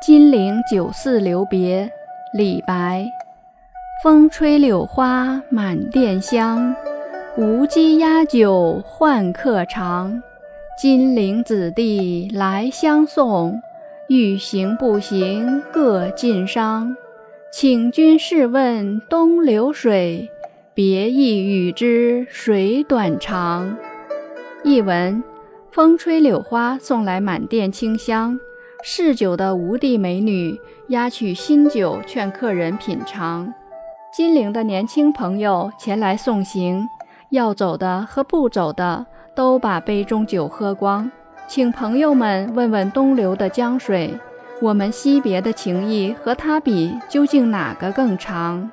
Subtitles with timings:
[0.00, 1.90] 金陵酒肆留别，
[2.32, 3.04] 李白。
[4.00, 6.72] 风吹柳花满店香，
[7.36, 10.22] 无鸡压酒换客尝。
[10.80, 13.60] 金陵子弟来相送，
[14.08, 16.94] 欲行不行各尽觞。
[17.52, 20.30] 请君试问东流水，
[20.74, 23.76] 别意与之谁短长？
[24.62, 25.24] 译文：
[25.72, 28.38] 风吹柳花送来满店清香。
[28.84, 30.56] 嗜酒的吴地美女
[30.88, 33.52] 压取新酒，劝客人品尝。
[34.12, 36.88] 金陵的年轻朋友前来送行，
[37.30, 39.04] 要走的和不走的
[39.34, 41.10] 都把杯中酒喝光，
[41.48, 44.16] 请朋友们问问东流的江水，
[44.62, 48.70] 我们惜别的情谊和它比，究竟哪个更长？